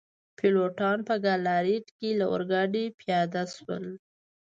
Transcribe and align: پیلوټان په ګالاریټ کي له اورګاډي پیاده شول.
پیلوټان 0.37 0.97
په 1.07 1.15
ګالاریټ 1.25 1.85
کي 1.97 2.09
له 2.19 2.25
اورګاډي 2.33 2.85
پیاده 2.99 3.43
شول. 3.55 3.85